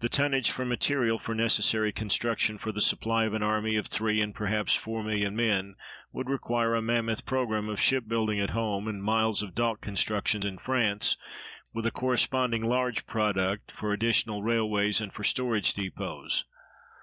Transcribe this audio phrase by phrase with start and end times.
[0.00, 4.18] The tonnage for material for necessary construction for the supply of an army of three
[4.22, 5.74] and perhaps four million men
[6.10, 10.56] would require a mammoth programme of shipbuilding at home, and miles of dock construction in
[10.56, 11.18] France,
[11.74, 16.46] with a corresponding large project for additional railways and for storage depots.